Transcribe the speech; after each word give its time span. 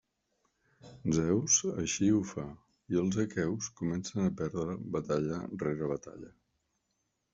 Zeus 1.17 1.57
així 1.83 2.09
ho 2.15 2.21
fa 2.29 2.45
i 2.95 2.99
els 3.03 3.19
aqueus 3.25 3.69
comencen 3.83 4.25
a 4.25 4.33
perdre 4.41 4.81
batalla 4.97 5.39
rere 5.67 5.91
batalla. 5.97 6.33